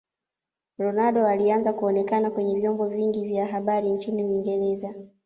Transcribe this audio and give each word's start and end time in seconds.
Ronaldo 0.77 1.27
aliaanza 1.27 1.73
kuonekana 1.73 2.31
kwenye 2.31 2.59
vyombo 2.59 2.87
vingi 2.87 3.27
vya 3.27 3.45
habari 3.47 3.89
nchini 3.89 4.23
uingereza 4.23 4.93